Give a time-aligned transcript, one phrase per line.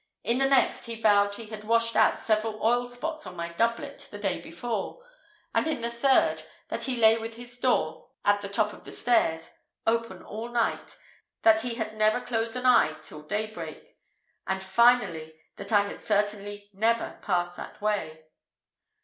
[0.23, 4.07] In the next, he vowed he had washed out several oil spots upon my doublet
[4.09, 5.05] the day before:
[5.53, 8.91] and in the third, that he lay with his door, at the top of the
[8.91, 9.51] stairs,
[9.85, 10.97] open all night;
[11.43, 13.77] that he had never closed an eye till daybreak,
[14.47, 18.23] and, finally, that I had certainly never passed that way.